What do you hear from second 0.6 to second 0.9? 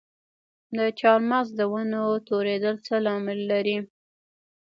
د